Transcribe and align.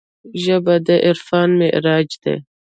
ژبه 0.43 0.75
د 0.85 0.87
عرفان 1.07 1.49
معراج 1.59 2.09
دی 2.23 2.35